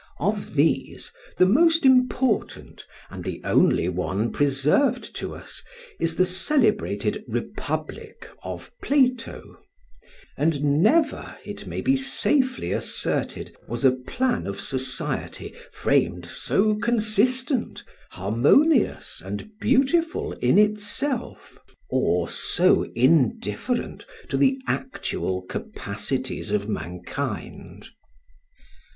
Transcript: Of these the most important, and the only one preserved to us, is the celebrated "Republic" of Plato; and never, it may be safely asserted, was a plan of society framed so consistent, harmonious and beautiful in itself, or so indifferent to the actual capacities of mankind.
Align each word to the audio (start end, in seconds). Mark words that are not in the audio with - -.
Of 0.19 0.55
these 0.55 1.11
the 1.37 1.45
most 1.45 1.85
important, 1.85 2.87
and 3.11 3.23
the 3.23 3.39
only 3.43 3.87
one 3.87 4.31
preserved 4.31 5.15
to 5.17 5.35
us, 5.35 5.61
is 5.99 6.15
the 6.15 6.25
celebrated 6.25 7.23
"Republic" 7.27 8.27
of 8.41 8.71
Plato; 8.81 9.59
and 10.35 10.81
never, 10.81 11.37
it 11.45 11.67
may 11.67 11.81
be 11.81 11.95
safely 11.95 12.71
asserted, 12.71 13.55
was 13.67 13.85
a 13.85 13.91
plan 13.91 14.47
of 14.47 14.59
society 14.59 15.53
framed 15.71 16.25
so 16.25 16.73
consistent, 16.77 17.83
harmonious 18.09 19.21
and 19.23 19.51
beautiful 19.61 20.31
in 20.31 20.57
itself, 20.57 21.59
or 21.91 22.27
so 22.27 22.87
indifferent 22.95 24.07
to 24.29 24.37
the 24.37 24.57
actual 24.67 25.43
capacities 25.43 26.49
of 26.49 26.67
mankind. 26.67 27.89